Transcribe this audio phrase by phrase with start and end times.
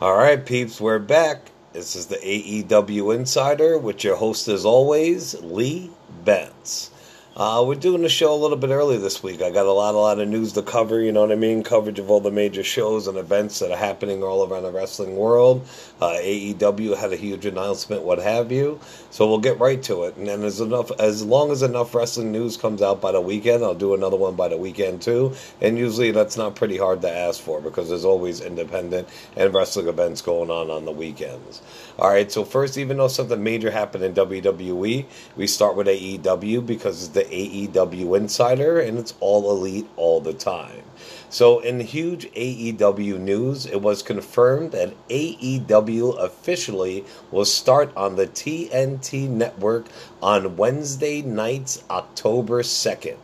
[0.00, 1.50] All right, peeps, we're back.
[1.74, 5.90] This is the AEW Insider with your host, as always, Lee
[6.24, 6.91] Benz.
[7.34, 9.40] Uh, we're doing the show a little bit early this week.
[9.40, 11.00] I got a lot, a lot of news to cover.
[11.00, 11.62] You know what I mean?
[11.62, 15.16] Coverage of all the major shows and events that are happening all around the wrestling
[15.16, 15.66] world.
[15.98, 18.78] Uh, AEW had a huge announcement, what have you.
[19.08, 20.16] So we'll get right to it.
[20.18, 23.64] And then as enough, as long as enough wrestling news comes out by the weekend,
[23.64, 25.34] I'll do another one by the weekend too.
[25.62, 29.88] And usually that's not pretty hard to ask for because there's always independent and wrestling
[29.88, 31.62] events going on on the weekends.
[31.98, 32.30] All right.
[32.30, 35.06] So first, even though something major happened in WWE,
[35.36, 40.82] we start with AEW because the AEW Insider, and it's all elite all the time.
[41.28, 48.26] So, in huge AEW news, it was confirmed that AEW officially will start on the
[48.26, 49.86] TNT network
[50.22, 53.16] on Wednesday nights, October 2nd.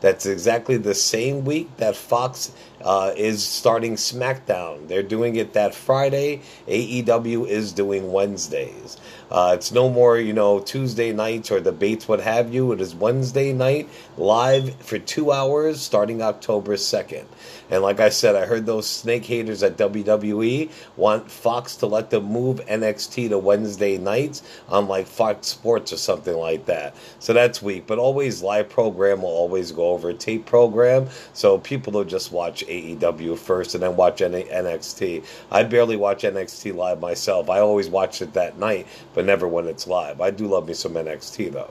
[0.00, 2.50] That's exactly the same week that Fox
[2.84, 4.88] uh, is starting SmackDown.
[4.88, 6.42] They're doing it that Friday.
[6.68, 8.98] AEW is doing Wednesdays.
[9.32, 12.72] Uh, it's no more, you know, Tuesday nights or debates, what have you.
[12.72, 17.24] It is Wednesday night live for two hours starting October 2nd.
[17.70, 22.10] And like I said, I heard those snake haters at WWE want Fox to let
[22.10, 26.94] them move NXT to Wednesday nights on like Fox Sports or something like that.
[27.18, 27.86] So that's weak.
[27.86, 31.08] But always live program will always go over tape program.
[31.32, 35.24] So people will just watch AEW first and then watch NXT.
[35.50, 37.50] I barely watch NXT live myself.
[37.50, 40.20] I always watch it that night, but never when it's live.
[40.20, 41.70] I do love me some NXT though.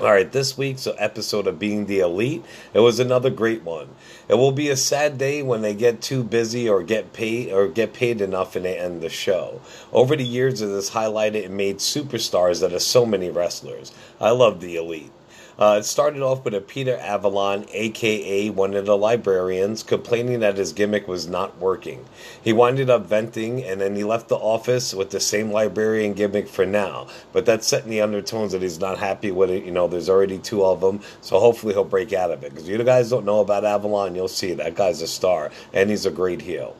[0.00, 3.90] All right, this week's episode of Being the Elite, it was another great one.
[4.26, 7.68] It will be a sad day when they get too busy or get paid or
[7.68, 9.60] get paid enough and they end the show.
[9.92, 13.92] Over the years, it has highlighted and made superstars that are so many wrestlers.
[14.20, 15.12] I love the Elite.
[15.58, 20.56] Uh, it started off with a Peter Avalon, aka one of the librarians, complaining that
[20.56, 22.04] his gimmick was not working.
[22.42, 26.48] He winded up venting and then he left the office with the same librarian gimmick
[26.48, 27.06] for now.
[27.32, 29.64] But that's setting the undertones that he's not happy with it.
[29.64, 32.50] You know, there's already two of them, so hopefully he'll break out of it.
[32.50, 36.06] Because you guys don't know about Avalon, you'll see that guy's a star and he's
[36.06, 36.76] a great heel.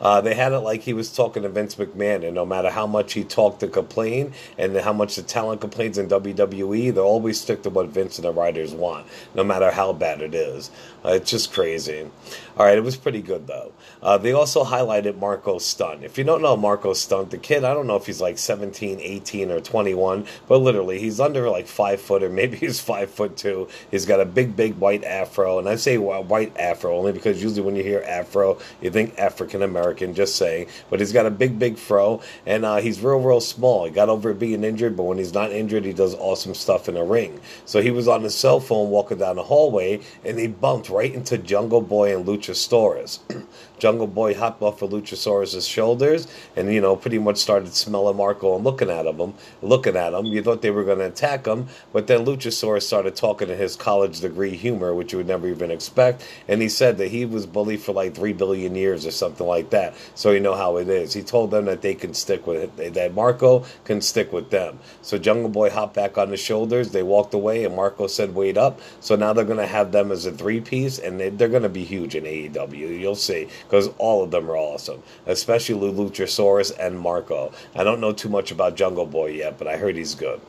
[0.00, 2.86] Uh, they had it like he was talking to Vince McMahon, and no matter how
[2.86, 7.40] much he talked to complain and how much the talent complains in WWE, they'll always
[7.40, 10.70] stick to what Vince and the writers want, no matter how bad it is.
[11.04, 12.10] Uh, it's just crazy.
[12.56, 13.72] All right, it was pretty good though.
[14.02, 16.04] Uh, they also highlighted Marko Stunt.
[16.04, 19.00] If you don't know Marko Stunt, the kid, I don't know if he's like 17,
[19.00, 23.36] 18, or 21, but literally he's under like five foot, or maybe he's five foot
[23.36, 23.68] two.
[23.90, 27.62] He's got a big, big white afro, and I say white afro only because usually
[27.62, 29.89] when you hear afro, you think African American.
[29.94, 33.40] Can just saying, but he's got a big, big fro, and uh, he's real, real
[33.40, 33.84] small.
[33.84, 36.94] He got over being injured, but when he's not injured, he does awesome stuff in
[36.94, 37.40] the ring.
[37.64, 41.12] So he was on his cell phone walking down the hallway, and he bumped right
[41.12, 43.20] into Jungle Boy and Luchasaurus.
[43.80, 48.54] Jungle Boy hopped off of Luchasaurus' shoulders and, you know, pretty much started smelling Marko
[48.54, 50.26] and looking at him, looking at him.
[50.26, 53.76] You thought they were going to attack him, but then Luchasaurus started talking in his
[53.76, 56.22] college degree humor, which you would never even expect.
[56.46, 59.70] And he said that he was bullied for like three billion years or something like
[59.70, 59.79] that.
[60.14, 61.12] So you know how it is.
[61.12, 64.78] He told them that they can stick with it, that Marko can stick with them.
[65.02, 66.90] So Jungle Boy hopped back on his shoulders.
[66.90, 70.10] They walked away, and Marko said, "Wait up." So now they're going to have them
[70.12, 73.00] as a three piece, and they, they're going to be huge in AEW.
[73.00, 77.52] You'll see because all of them are awesome, especially Luchasaurus and Marko.
[77.74, 80.40] I don't know too much about Jungle Boy yet, but I heard he's good.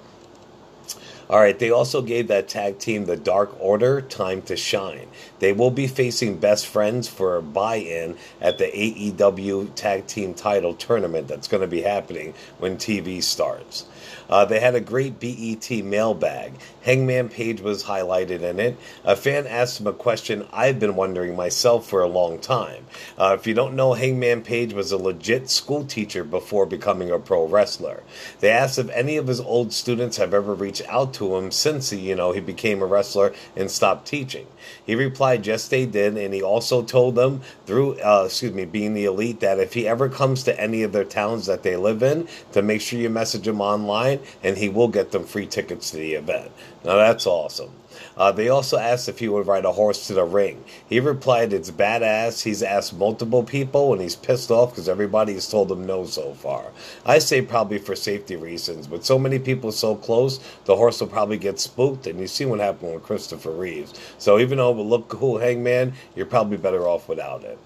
[1.31, 5.07] All right, they also gave that tag team, the Dark Order, time to shine.
[5.39, 10.33] They will be facing best friends for a bye in at the AEW Tag Team
[10.33, 13.85] title tournament that's going to be happening when TV starts.
[14.31, 16.53] Uh, they had a great BTE mailbag.
[16.83, 18.77] Hangman Page was highlighted in it.
[19.03, 22.85] A fan asked him a question I've been wondering myself for a long time.
[23.17, 27.19] Uh, if you don't know, Hangman Page was a legit school teacher before becoming a
[27.19, 28.03] pro wrestler.
[28.39, 31.89] They asked if any of his old students have ever reached out to him since
[31.89, 34.47] he, you know, he became a wrestler and stopped teaching.
[34.85, 38.93] He replied, yes, they did, and he also told them through, uh, excuse me, being
[38.93, 42.01] the elite, that if he ever comes to any of their towns that they live
[42.01, 45.91] in, to make sure you message him online, and he will get them free tickets
[45.91, 46.51] to the event.
[46.83, 47.71] Now that's awesome.
[48.17, 50.63] Uh, they also asked if he would ride a horse to the ring.
[50.87, 52.43] He replied, It's badass.
[52.43, 56.33] He's asked multiple people and he's pissed off because everybody has told him no so
[56.33, 56.65] far.
[57.05, 61.07] I say probably for safety reasons, but so many people so close, the horse will
[61.07, 62.07] probably get spooked.
[62.07, 63.93] And you see what happened with Christopher Reeves.
[64.17, 67.57] So even though it would look cool, Hangman, you're probably better off without it.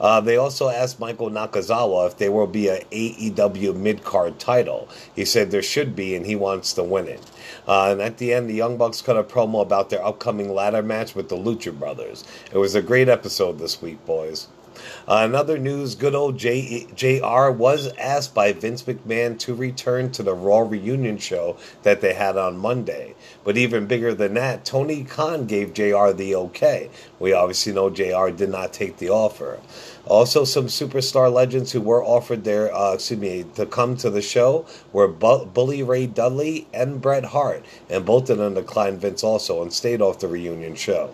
[0.00, 4.88] Uh, they also asked Michael Nakazawa if there will be a AEW mid card title.
[5.14, 7.22] He said there should be, and he wants to win it.
[7.66, 10.82] Uh, and at the end, the Young Bucks cut a promo about their upcoming ladder
[10.82, 12.24] match with the Lucha Brothers.
[12.52, 14.48] It was a great episode this week, boys.
[15.06, 20.60] Another news, good old JR was asked by Vince McMahon to return to the Raw
[20.60, 23.14] reunion show that they had on Monday.
[23.42, 26.90] But even bigger than that, Tony Khan gave JR the okay.
[27.18, 29.60] We obviously know JR did not take the offer.
[30.06, 34.22] Also, some superstar legends who were offered their, uh, excuse me, to come to the
[34.22, 39.22] show were Bu- Bully Ray Dudley and Bret Hart, and both of them declined Vince
[39.24, 41.10] also and stayed off the reunion show.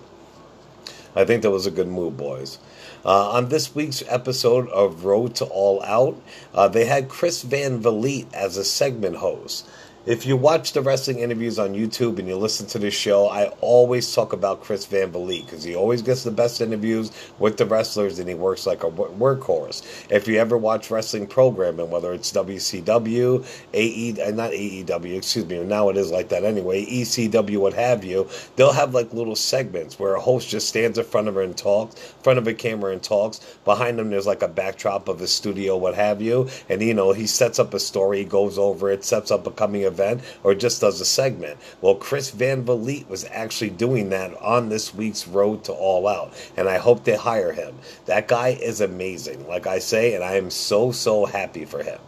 [1.15, 2.59] I think that was a good move, boys.
[3.07, 6.21] Uh, on this week's episode of Road to All Out,
[6.53, 9.65] uh, they had Chris Van Vliet as a segment host.
[10.07, 13.47] If you watch the wrestling interviews on YouTube and you listen to this show, I
[13.61, 17.11] always talk about Chris Van Vliet because he always gets the best interviews
[17.41, 19.83] with the wrestlers and he works like a workhorse.
[20.09, 23.45] If you ever watch wrestling programming, whether it's WCW,
[23.75, 28.05] AE, uh, not AEW, excuse me, now it is like that anyway, ECW, what have
[28.05, 31.43] you, they'll have like little segments where a host just stands in front of her
[31.43, 33.41] and talks, in front of a camera and talks.
[33.65, 37.11] Behind him, there's like a backdrop of a studio, what have you, and you know
[37.11, 40.55] he sets up a story, goes over it, sets up a coming event event or
[40.55, 41.59] just does a segment.
[41.81, 46.35] Well, Chris Van Vliet was actually doing that on this week's Road to All Out,
[46.57, 47.75] and I hope they hire him.
[48.05, 51.99] That guy is amazing, like I say, and I am so, so happy for him.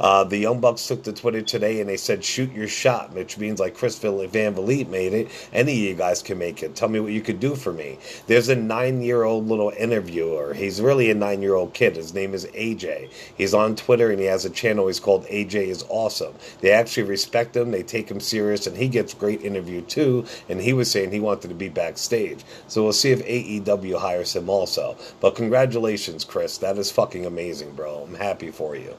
[0.00, 3.38] Uh, the Young Bucks took to Twitter today and they said, shoot your shot, which
[3.38, 5.28] means like Chris Van Vliet made it.
[5.52, 6.74] Any of you guys can make it.
[6.74, 7.98] Tell me what you could do for me.
[8.26, 10.54] There's a nine year old little interviewer.
[10.54, 11.96] He's really a nine year old kid.
[11.96, 13.10] His name is AJ.
[13.36, 14.86] He's on Twitter and he has a channel.
[14.86, 16.34] He's called AJ is Awesome.
[16.60, 20.26] They actually respect him, they take him serious, and he gets great interview too.
[20.48, 22.44] And he was saying he wanted to be backstage.
[22.68, 24.96] So we'll see if AEW hires him also.
[25.20, 26.58] But congratulations, Chris.
[26.58, 28.04] That is fucking amazing, bro.
[28.08, 28.94] I'm happy for you.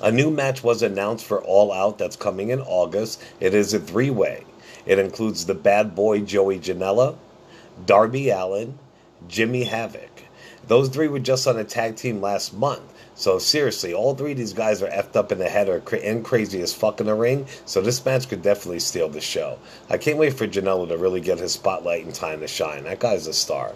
[0.00, 3.20] A new match was announced for All Out that's coming in August.
[3.40, 4.44] It is a three way.
[4.86, 7.16] It includes the bad boy Joey Janela,
[7.84, 8.78] Darby Allin,
[9.26, 10.22] Jimmy Havoc.
[10.68, 12.82] Those three were just on a tag team last month.
[13.16, 16.24] So seriously, all three of these guys are effed up in the head or and
[16.24, 17.46] crazy as fuck in the ring.
[17.66, 19.58] So this match could definitely steal the show.
[19.90, 22.84] I can't wait for Janela to really get his spotlight and time to shine.
[22.84, 23.74] That guy's a star.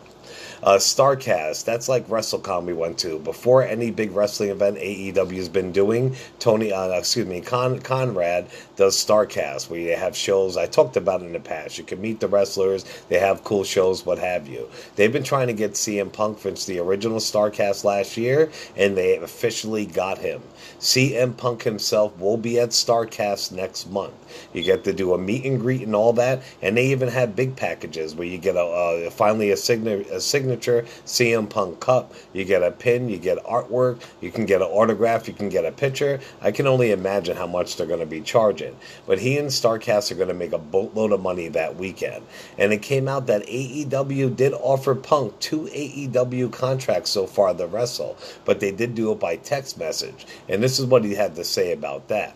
[0.62, 3.18] Uh, Starcast, that's like WrestleCon we went to.
[3.18, 8.46] Before any big wrestling event AEW has been doing, Tony, uh, excuse me, Con- Conrad
[8.76, 11.78] does Starcast, where you have shows I talked about in the past.
[11.78, 14.68] You can meet the wrestlers, they have cool shows, what have you.
[14.94, 19.16] They've been trying to get CM Punk since the original Starcast last year, and they
[19.16, 20.42] officially got him.
[20.78, 24.14] CM Punk himself will be at Starcast next month.
[24.52, 27.36] You get to do a meet and greet and all that, and they even have
[27.36, 30.20] big packages where you get a uh, finally a, signa- a
[30.52, 32.12] signature CM Punk cup.
[32.32, 35.64] You get a pin, you get artwork, you can get an autograph, you can get
[35.64, 36.20] a picture.
[36.42, 38.76] I can only imagine how much they're going to be charging.
[39.06, 42.26] But he and Starcast are going to make a boatload of money that weekend.
[42.58, 47.66] And it came out that AEW did offer Punk two AEW contracts so far to
[47.66, 50.26] wrestle, but they did do it by text message.
[50.48, 52.34] And this is what he had to say about that.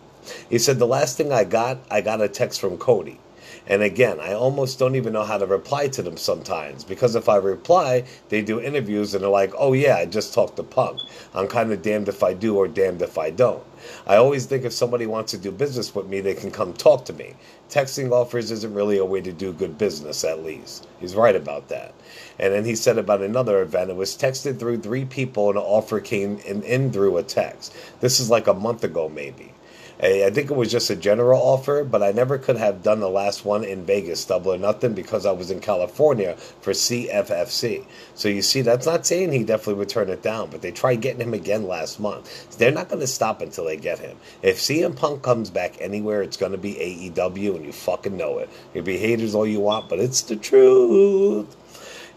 [0.49, 3.19] He said, The last thing I got, I got a text from Cody.
[3.69, 7.27] And again, I almost don't even know how to reply to them sometimes because if
[7.27, 11.01] I reply, they do interviews and they're like, oh yeah, I just talked to Punk.
[11.33, 13.63] I'm kind of damned if I do or damned if I don't.
[14.05, 17.05] I always think if somebody wants to do business with me, they can come talk
[17.05, 17.35] to me.
[17.69, 20.87] Texting offers isn't really a way to do good business, at least.
[20.99, 21.93] He's right about that.
[22.39, 25.63] And then he said about another event, it was texted through three people and an
[25.63, 27.75] offer came in, in through a text.
[27.99, 29.53] This is like a month ago, maybe.
[29.99, 33.09] I think it was just a general offer, but I never could have done the
[33.09, 37.83] last one in Vegas, double or nothing, because I was in California for CFFC.
[38.13, 41.01] So you see, that's not saying he definitely would turn it down, but they tried
[41.01, 42.57] getting him again last month.
[42.59, 44.17] They're not going to stop until they get him.
[44.43, 48.37] If CM Punk comes back anywhere, it's going to be AEW, and you fucking know
[48.37, 48.49] it.
[48.75, 51.55] You'll be haters all you want, but it's the truth.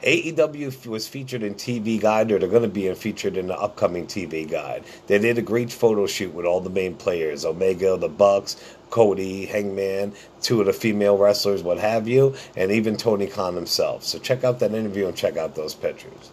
[0.02, 4.06] AEW was featured in TV Guide, or they're going to be featured in the upcoming
[4.06, 4.82] TV Guide.
[5.08, 8.56] They did a great photo shoot with all the main players Omega, the Bucks,
[8.88, 14.04] Cody, Hangman, two of the female wrestlers, what have you, and even Tony Khan himself.
[14.04, 16.30] So check out that interview and check out those pictures.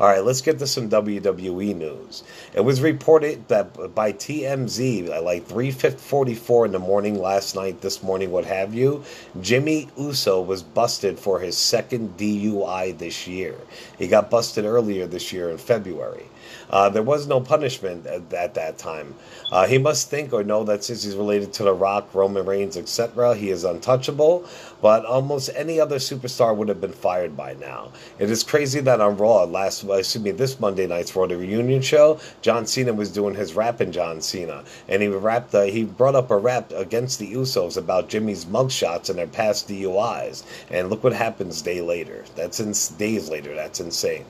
[0.00, 2.22] All right, let's get to some WWE news.
[2.54, 7.80] It was reported that by TMZ at uh, like 3:44 in the morning last night,
[7.80, 9.02] this morning, what have you,
[9.40, 13.56] Jimmy Uso was busted for his second DUI this year.
[13.98, 16.26] He got busted earlier this year in February.
[16.70, 19.14] Uh, there was no punishment at, at that time.
[19.50, 22.76] Uh, he must think or know that since he's related to The Rock, Roman Reigns,
[22.76, 24.46] etc., he is untouchable.
[24.80, 27.92] But almost any other superstar would have been fired by now.
[28.18, 31.82] It is crazy that on Raw last, excuse me, this Monday night's Raw the reunion
[31.82, 35.54] show, John Cena was doing his rap in John Cena, and he rapped.
[35.54, 39.68] Uh, he brought up a rap against the Usos about Jimmy's mugshots and their past
[39.68, 42.24] DUIs, and look what happens day later.
[42.36, 43.54] That's in days later.
[43.54, 44.24] That's insane.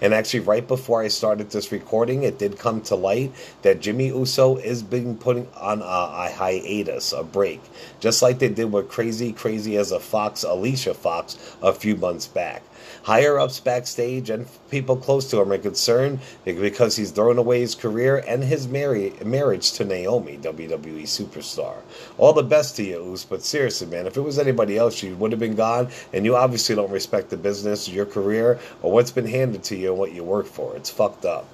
[0.00, 4.08] And actually, right before I started this recording, it did come to light that Jimmy
[4.08, 7.60] Uso is being putting on a, a hiatus, a break,
[8.00, 12.26] just like they did with Crazy Crazy as a Fox, Alicia Fox, a few months
[12.26, 12.62] back.
[13.04, 17.74] Higher ups backstage and people close to him are concerned because he's thrown away his
[17.74, 21.76] career and his marriage to Naomi, WWE superstar.
[22.18, 25.16] All the best to you, Us, but seriously, man, if it was anybody else, you
[25.16, 29.10] would have been gone, and you obviously don't respect the business, your career, or what's
[29.10, 30.76] been handed to you and what you work for.
[30.76, 31.46] It's fucked up.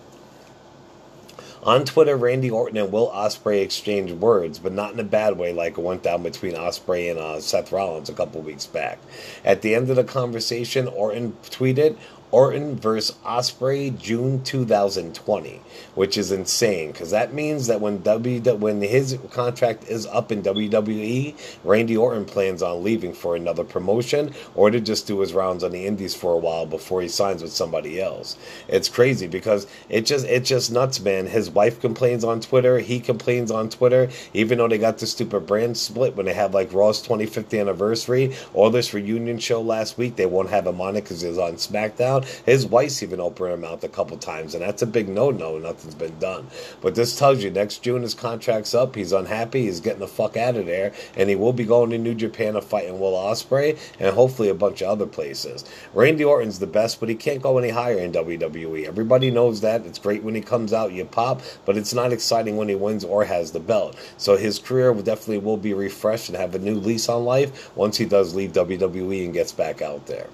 [1.62, 5.52] On Twitter, Randy Orton and Will Ospreay exchanged words, but not in a bad way
[5.52, 8.98] like it went down between Ospreay and uh, Seth Rollins a couple weeks back.
[9.44, 11.98] At the end of the conversation, Orton tweeted,
[12.32, 15.60] Orton versus Ospreay, June 2020,
[15.94, 20.42] which is insane because that means that when W when his contract is up in
[20.42, 21.34] WWE,
[21.64, 25.72] Randy Orton plans on leaving for another promotion or to just do his rounds on
[25.72, 28.36] the Indies for a while before he signs with somebody else.
[28.68, 31.26] It's crazy because it just it's just nuts, man.
[31.26, 35.46] His wife complains on Twitter, he complains on Twitter, even though they got the stupid
[35.46, 40.16] brand split when they have like Raw's 25th anniversary or this reunion show last week.
[40.16, 42.19] They won't have him on it because he's on SmackDown.
[42.46, 45.58] His wife's even opened her mouth a couple times, and that's a big no no.
[45.58, 46.46] Nothing's been done.
[46.80, 48.94] But this tells you next June his contract's up.
[48.94, 49.62] He's unhappy.
[49.62, 52.54] He's getting the fuck out of there, and he will be going to New Japan
[52.54, 55.64] to fight in Will Ospreay and hopefully a bunch of other places.
[55.94, 58.86] Randy Orton's the best, but he can't go any higher in WWE.
[58.86, 59.86] Everybody knows that.
[59.86, 63.04] It's great when he comes out, you pop, but it's not exciting when he wins
[63.04, 63.96] or has the belt.
[64.16, 67.96] So his career definitely will be refreshed and have a new lease on life once
[67.96, 70.28] he does leave WWE and gets back out there.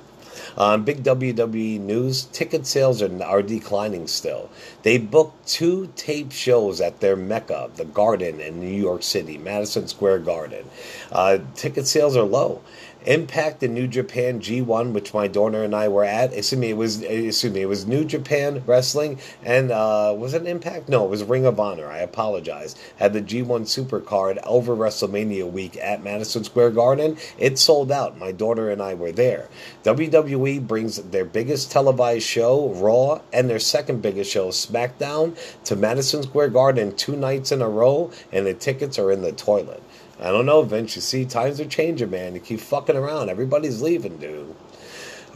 [0.57, 4.51] On big WWE news, ticket sales are, are declining still.
[4.83, 9.89] They booked two tape shows at their mecca, the Garden in New York City, Madison
[9.89, 10.65] Square Garden.
[11.11, 12.63] Uh, ticket sales are low.
[13.05, 16.33] Impact in New Japan G1, which my daughter and I were at.
[16.33, 20.47] Excuse me, it was excuse me, it was New Japan Wrestling, and uh, was it
[20.47, 20.89] Impact?
[20.89, 21.87] No, it was Ring of Honor.
[21.87, 22.75] I apologize.
[22.97, 27.17] Had the G1 Super Card over WrestleMania week at Madison Square Garden.
[27.39, 28.19] It sold out.
[28.19, 29.49] My daughter and I were there.
[29.85, 36.23] WWE brings their biggest televised show, Raw, and their second biggest show, SmackDown, to Madison
[36.23, 39.83] Square Garden two nights in a row, and the tickets are in the toilet.
[40.21, 40.97] I don't know, Vince.
[40.97, 42.35] You see, times are changing, man.
[42.35, 43.29] You keep fucking around.
[43.29, 44.55] Everybody's leaving, dude.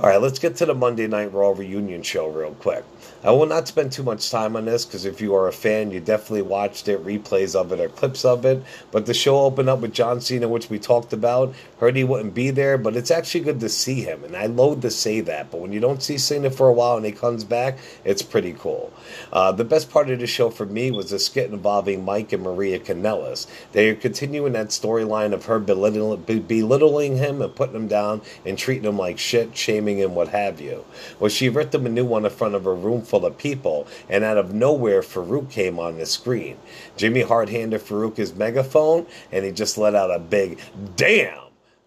[0.00, 2.84] All right, let's get to the Monday Night Raw reunion show real quick.
[3.22, 5.90] I will not spend too much time on this because if you are a fan,
[5.90, 8.62] you definitely watched it, replays of it, or clips of it.
[8.92, 11.54] But the show opened up with John Cena, which we talked about.
[11.80, 14.24] Heard he wouldn't be there, but it's actually good to see him.
[14.24, 16.96] And I loathe to say that, but when you don't see Cena for a while
[16.96, 18.90] and he comes back, it's pretty cool.
[19.34, 22.42] Uh, the best part of the show for me was the skit involving Mike and
[22.42, 23.46] Maria Kanellis.
[23.72, 28.56] They are continuing that storyline of her belittling, belittling him and putting him down and
[28.56, 30.84] treating him like shit, shaming him, what have you.
[31.18, 33.86] Well, she ripped him a new one in front of a room full of people,
[34.08, 36.56] and out of nowhere, Faarooq came on the screen.
[36.96, 40.58] Jimmy Hart handed Faarooq his megaphone, and he just let out a big
[40.96, 41.38] damn.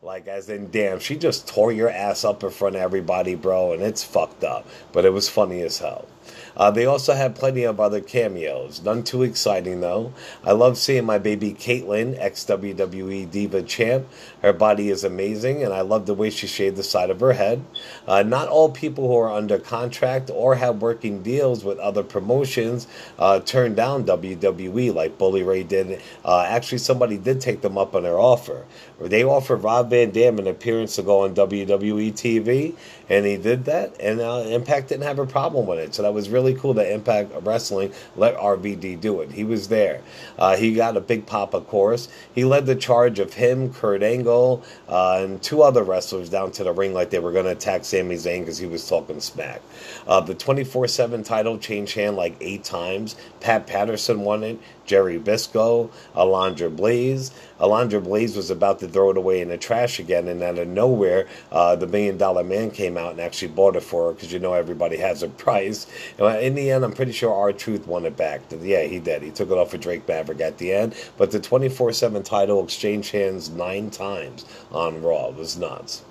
[0.01, 3.72] Like, as in, damn, she just tore your ass up in front of everybody, bro,
[3.72, 4.67] and it's fucked up.
[4.91, 6.07] But it was funny as hell.
[6.56, 8.82] Uh, they also have plenty of other cameos.
[8.84, 10.13] None too exciting, though.
[10.44, 14.08] I love seeing my baby Kaitlyn, ex WWE Diva champ.
[14.42, 17.34] Her body is amazing, and I love the way she shaved the side of her
[17.34, 17.63] head.
[18.08, 22.88] Uh, not all people who are under contract or have working deals with other promotions
[23.18, 26.01] uh, turn down WWE like Bully Ray did.
[26.24, 28.65] Uh, actually, somebody did take them up on their offer.
[29.00, 32.74] They offered Rob Van Dam an appearance to go on WWE TV,
[33.10, 35.93] and he did that, and uh, Impact didn't have a problem with it.
[35.93, 39.31] So that was really cool that Impact Wrestling let RVD do it.
[39.31, 40.01] He was there.
[40.38, 42.07] Uh, he got a big pop, of course.
[42.33, 46.63] He led the charge of him, Kurt Angle, uh, and two other wrestlers down to
[46.63, 49.62] the ring like they were going to attack Sami Zayn because he was talking smack.
[50.07, 53.15] Uh, the 24 7 title changed hand like eight times.
[53.39, 54.60] Pat Patterson won it.
[54.85, 57.31] Jerry Brisco, Alundra Blaze.
[57.59, 60.67] Alundra Blaze was about to throw it away in the trash again, and out of
[60.67, 64.33] nowhere, uh, the Million Dollar Man came out and actually bought it for her because
[64.33, 65.87] you know everybody has a price.
[66.19, 68.41] In the end, I'm pretty sure R-Truth won it back.
[68.61, 69.21] Yeah, he did.
[69.21, 72.63] He took it off of Drake Maverick at the end, but the 24 7 title
[72.63, 75.29] exchanged hands nine times on Raw.
[75.29, 76.03] It was nuts.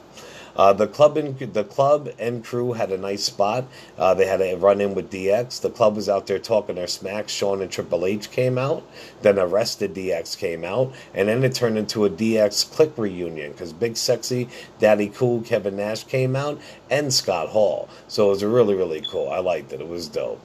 [0.57, 3.65] Uh, the club and the club and crew had a nice spot.
[3.99, 5.61] Uh, they had a run in with DX.
[5.61, 7.29] The club was out there talking their smack.
[7.29, 8.83] Shawn and Triple H came out.
[9.23, 13.73] Then Arrested DX came out, and then it turned into a DX Kliq reunion because
[13.73, 17.89] Big Sexy, Daddy Cool, Kevin Nash came out, and Scott Hall.
[18.09, 19.31] So it was really really cool.
[19.31, 19.81] I liked it.
[19.81, 20.41] It was dope.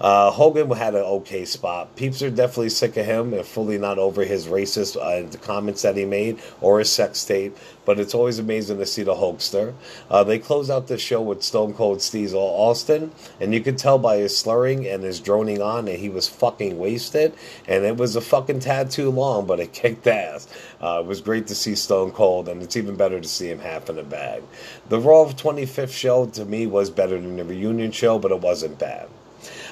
[0.00, 1.96] Uh, Hogan had an okay spot.
[1.96, 5.96] Peeps are definitely sick of him and fully not over his racist uh, comments that
[5.96, 7.56] he made or his sex tape.
[7.84, 9.74] But it's always amazing to see the Hulkster.
[10.10, 13.98] Uh, they close out the show with Stone Cold Steve Austin, and you could tell
[13.98, 17.32] by his slurring and his droning on that he was fucking wasted.
[17.68, 20.48] And it was a fucking tad too long, but it kicked ass.
[20.82, 23.60] Uh, it was great to see Stone Cold, and it's even better to see him
[23.60, 24.42] half in a bag.
[24.88, 28.78] The Raw 25th show to me was better than the reunion show, but it wasn't
[28.78, 29.08] bad.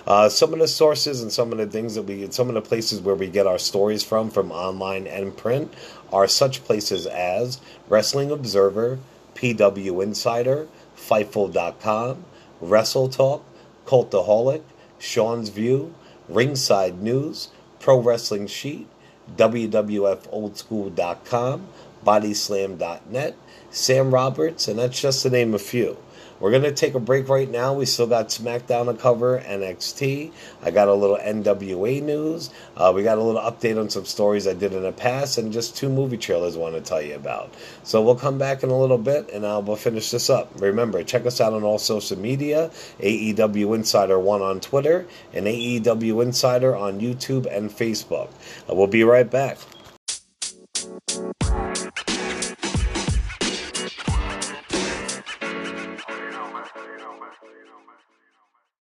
[0.07, 2.63] Uh, some of the sources and some of the things that we, some of the
[2.63, 5.73] places where we get our stories from, from online and print,
[6.13, 8.99] are such places as Wrestling Observer,
[9.35, 12.25] PW Insider, Fightful.com,
[12.61, 13.45] Wrestle Talk,
[13.87, 14.63] Cultaholic,
[14.99, 15.95] Sean's View,
[16.29, 17.49] Ringside News,
[17.81, 18.87] Pro Wrestling Sheet,
[19.37, 21.69] WWFOldSchool.com,
[22.05, 23.37] BodySlam.net,
[23.71, 25.97] Sam Roberts, and that's just to name a few.
[26.41, 27.75] We're going to take a break right now.
[27.75, 30.33] We still got SmackDown to cover, NXT.
[30.63, 32.51] I got a little NWA news.
[32.77, 35.53] Uh, we got a little update on some stories I did in the past, and
[35.53, 37.55] just two movie trailers I want to tell you about.
[37.83, 40.51] So we'll come back in a little bit, and I'll we'll finish this up.
[40.61, 46.23] Remember, check us out on all social media AEW Insider 1 on Twitter, and AEW
[46.23, 48.31] Insider on YouTube and Facebook.
[48.69, 49.59] Uh, we'll be right back.